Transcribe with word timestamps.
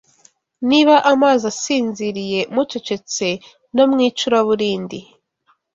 Niba 0.69 0.95
amazi 1.11 1.43
asinziriye 1.51 2.39
Mucecetse 2.53 3.27
no 3.75 3.83
mu 3.91 3.97
icuraburindi 4.07 4.99